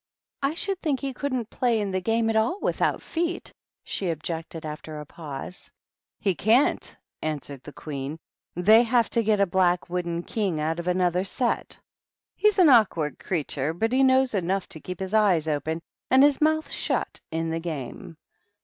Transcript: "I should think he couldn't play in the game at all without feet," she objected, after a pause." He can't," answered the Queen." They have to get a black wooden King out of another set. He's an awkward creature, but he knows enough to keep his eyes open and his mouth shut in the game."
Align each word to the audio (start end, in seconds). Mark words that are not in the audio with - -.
"I 0.41 0.55
should 0.55 0.81
think 0.81 0.99
he 0.99 1.13
couldn't 1.13 1.51
play 1.51 1.79
in 1.79 1.91
the 1.91 2.01
game 2.01 2.27
at 2.31 2.35
all 2.35 2.59
without 2.59 3.03
feet," 3.03 3.53
she 3.83 4.09
objected, 4.09 4.65
after 4.65 4.99
a 4.99 5.05
pause." 5.05 5.69
He 6.25 6.33
can't," 6.33 6.97
answered 7.21 7.61
the 7.61 7.71
Queen." 7.71 8.17
They 8.67 8.81
have 8.81 9.11
to 9.11 9.21
get 9.21 9.39
a 9.39 9.45
black 9.45 9.91
wooden 9.91 10.23
King 10.23 10.59
out 10.59 10.79
of 10.79 10.87
another 10.87 11.23
set. 11.23 11.79
He's 12.35 12.57
an 12.57 12.69
awkward 12.69 13.19
creature, 13.19 13.75
but 13.75 13.93
he 13.93 14.01
knows 14.01 14.33
enough 14.33 14.67
to 14.69 14.79
keep 14.79 14.99
his 14.99 15.13
eyes 15.13 15.47
open 15.47 15.83
and 16.09 16.23
his 16.23 16.41
mouth 16.41 16.71
shut 16.71 17.21
in 17.29 17.51
the 17.51 17.59
game." 17.59 18.17